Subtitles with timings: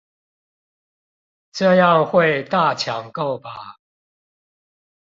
[1.51, 3.77] 這樣會大搶購吧